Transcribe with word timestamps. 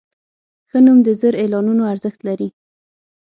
ښه 0.69 0.79
نوم 0.85 0.97
د 1.03 1.07
زر 1.21 1.33
اعلانونو 1.41 1.83
ارزښت 1.93 2.19
لري. 2.27 2.49